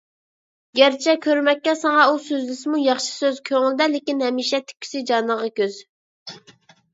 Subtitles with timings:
[0.77, 5.79] گەرچە كۆرمەككە ساڭا ئۇ سۆزلىسىمۇ ياخشى سۆز، كۆڭلىدە لېكىن ھەمىشە تىككۈسى جانىڭغا كۆز.